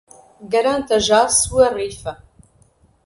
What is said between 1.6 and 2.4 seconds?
rifa